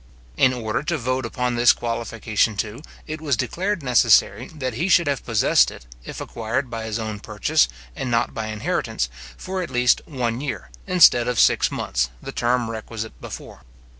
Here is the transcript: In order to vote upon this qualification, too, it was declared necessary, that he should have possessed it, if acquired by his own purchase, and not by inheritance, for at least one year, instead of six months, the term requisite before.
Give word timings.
In 0.35 0.51
order 0.51 0.81
to 0.81 0.97
vote 0.97 1.27
upon 1.27 1.53
this 1.53 1.73
qualification, 1.73 2.57
too, 2.57 2.81
it 3.05 3.21
was 3.21 3.37
declared 3.37 3.83
necessary, 3.83 4.47
that 4.47 4.73
he 4.73 4.89
should 4.89 5.05
have 5.05 5.23
possessed 5.23 5.69
it, 5.69 5.85
if 6.03 6.19
acquired 6.19 6.71
by 6.71 6.85
his 6.85 6.97
own 6.97 7.19
purchase, 7.19 7.67
and 7.95 8.09
not 8.09 8.33
by 8.33 8.47
inheritance, 8.47 9.09
for 9.37 9.61
at 9.61 9.69
least 9.69 10.01
one 10.07 10.41
year, 10.41 10.71
instead 10.87 11.27
of 11.27 11.39
six 11.39 11.69
months, 11.69 12.09
the 12.19 12.31
term 12.31 12.71
requisite 12.71 13.21
before. 13.21 13.61